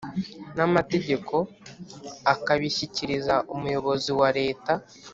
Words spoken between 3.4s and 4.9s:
Umuyobozi wa leta